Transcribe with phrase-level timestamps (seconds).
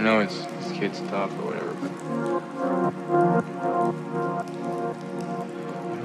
[0.00, 1.76] I know it's, it's kid stuff or whatever,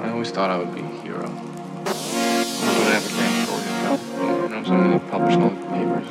[0.03, 1.23] I always thought I would be a hero.
[1.23, 3.97] I would have a grand story to tell.
[4.43, 6.07] You know, something that published all the papers.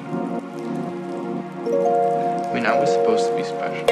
[2.48, 3.86] I mean, I was supposed to be special.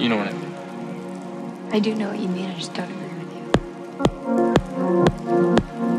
[0.00, 0.54] You know what I mean?
[1.70, 2.50] I do know what you mean.
[2.50, 3.32] I just don't agree with
[5.84, 5.97] you.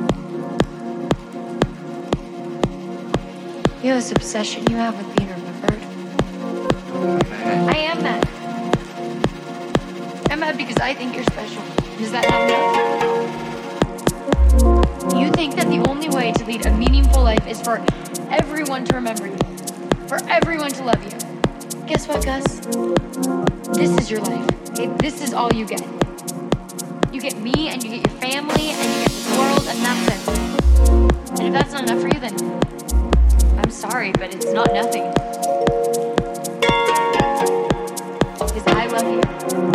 [3.82, 5.82] You have this obsession you have with being remembered.
[7.74, 8.28] I am mad.
[10.30, 11.64] I'm mad because I think you're special.
[12.02, 13.40] Is that not enough?
[15.16, 17.82] You think that the only way to lead a meaningful life is for
[18.30, 19.38] everyone to remember you,
[20.10, 21.12] for everyone to love you.
[21.88, 22.60] Guess what, Gus?
[23.78, 24.70] This is your life.
[24.72, 24.88] Okay?
[24.98, 25.82] This is all you get.
[27.14, 30.08] You get me, and you get your family, and you get this world, and that's
[30.10, 30.28] it.
[31.40, 32.36] And if that's not enough for you, then
[33.70, 35.04] I'm sorry, but it's not nothing.
[38.34, 39.69] Because I love you.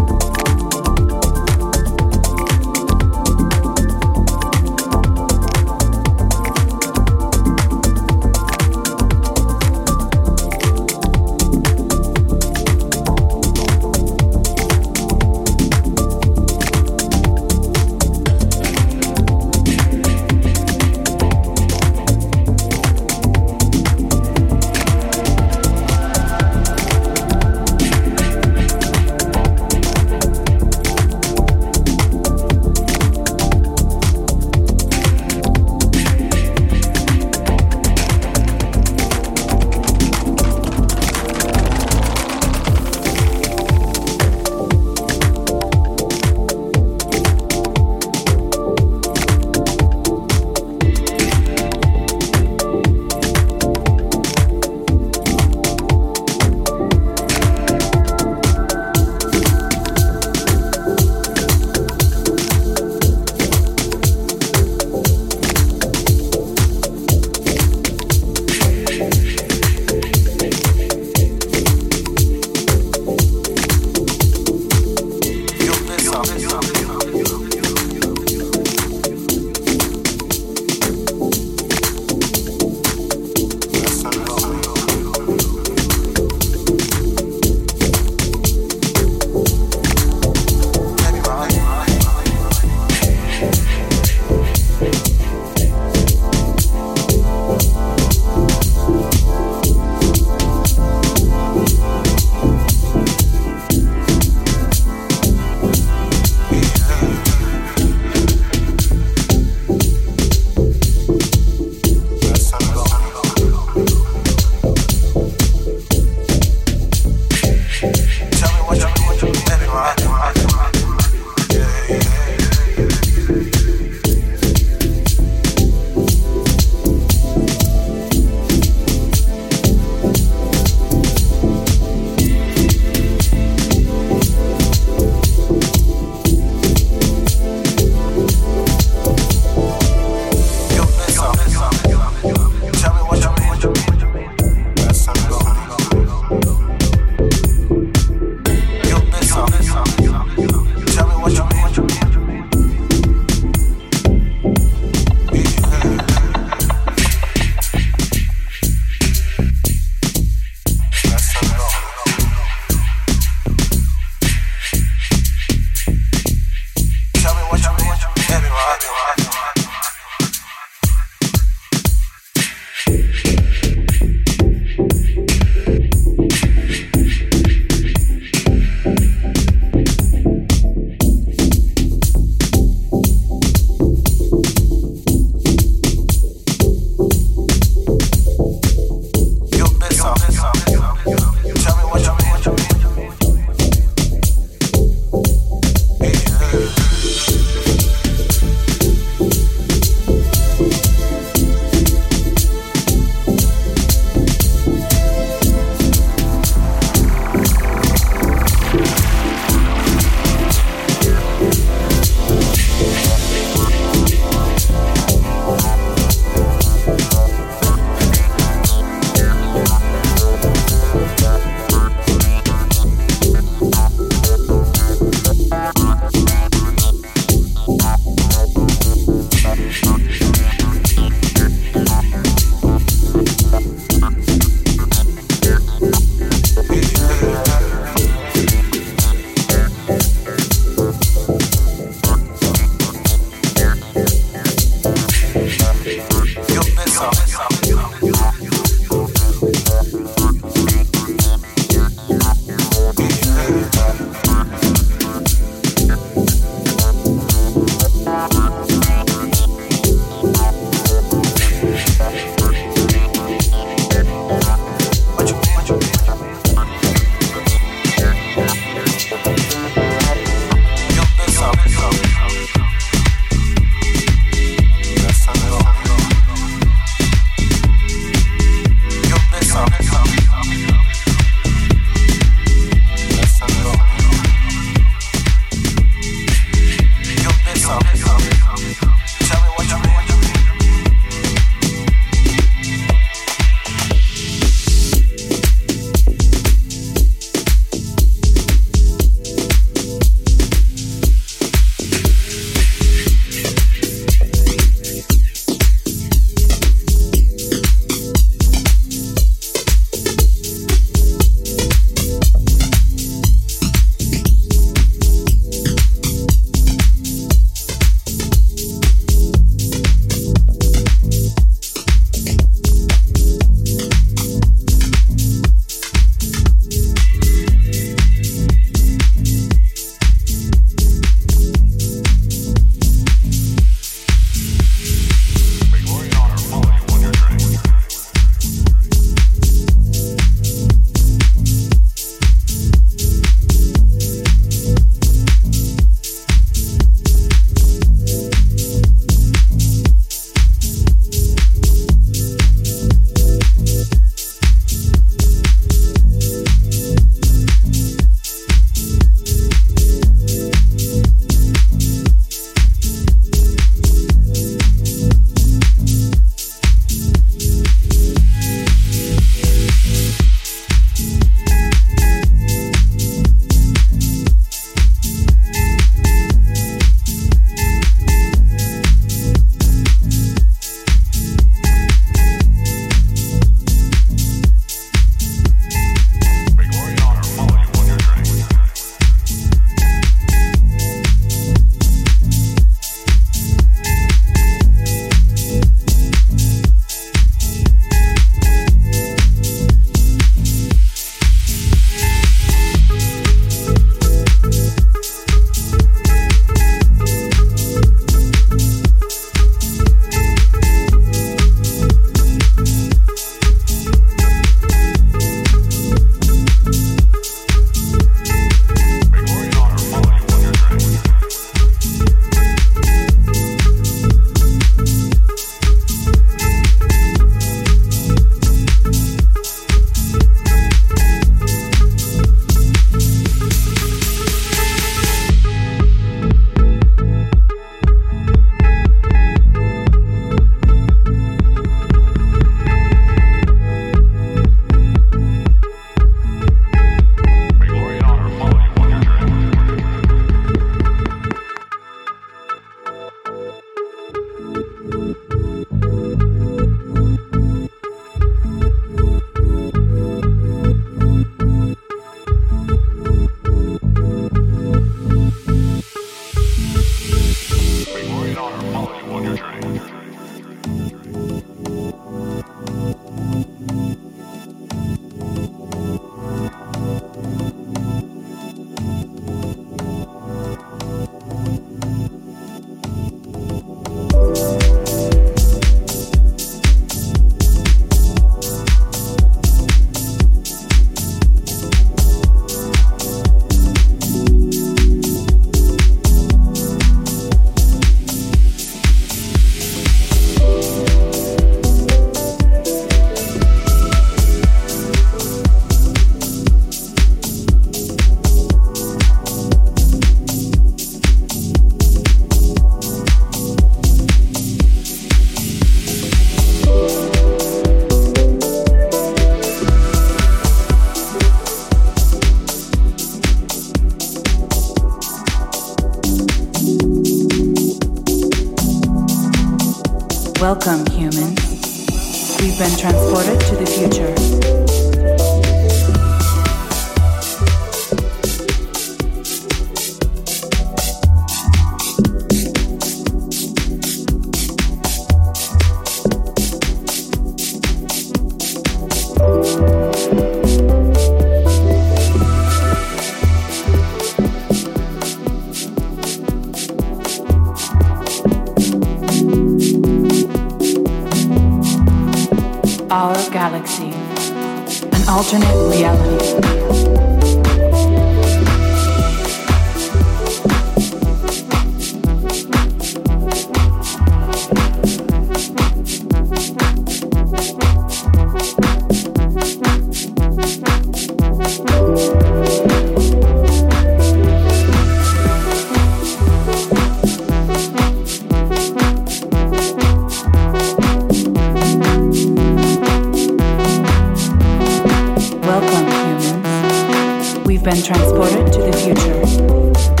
[597.63, 600.00] You've been transported to the future.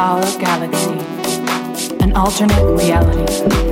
[0.00, 0.98] our galaxy,
[2.00, 3.69] an alternate reality.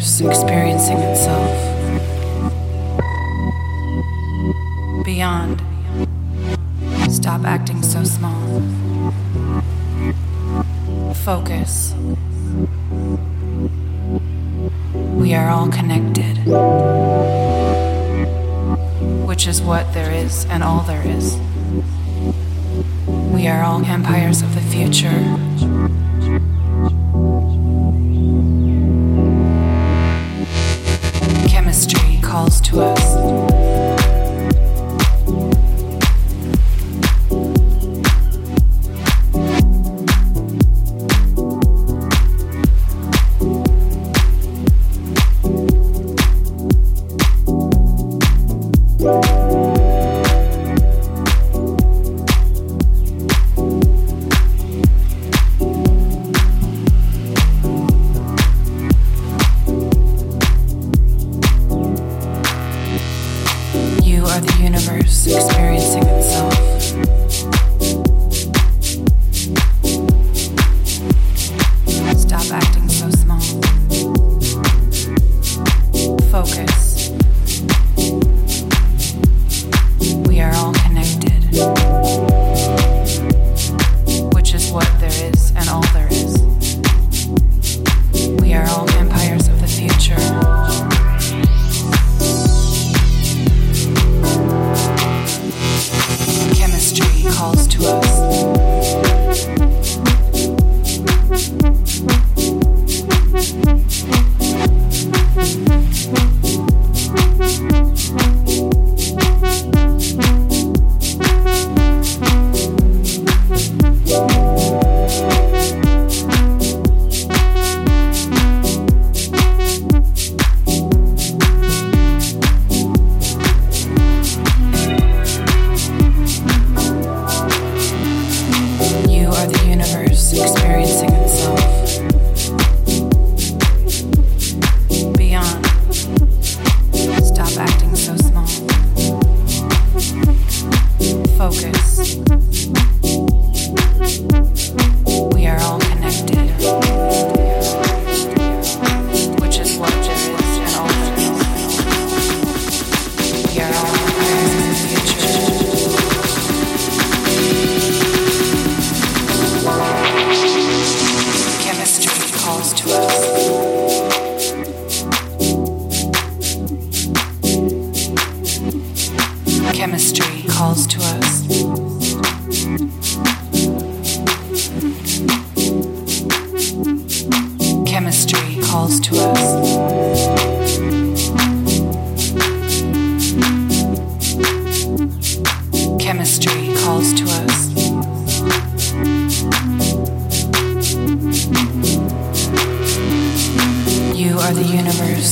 [0.00, 1.59] Universe experiencing itself.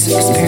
[0.08, 0.47] Universe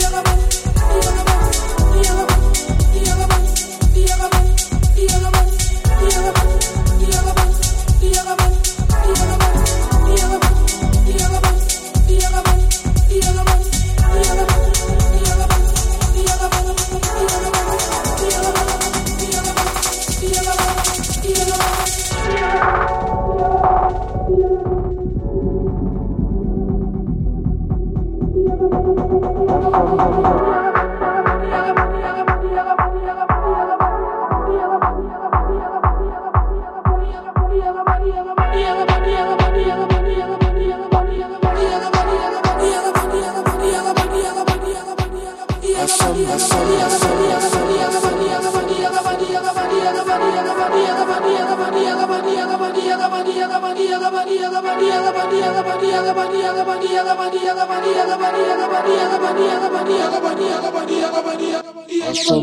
[0.00, 0.39] Yagaban,
[2.02, 3.49] you, you.
[62.10, 62.42] Astro